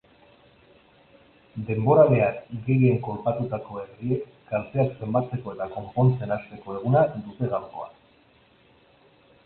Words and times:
Denboraleak 1.67 2.39
gehien 2.69 2.97
kolpatutako 3.09 3.79
herriek 3.83 4.25
kalteak 4.55 4.99
zenbatzeko 5.03 5.57
eta 5.57 5.71
konpontzen 5.79 6.37
hasteko 6.39 6.79
eguna 6.83 7.09
dute 7.17 7.55
gaurkoa. 7.57 7.91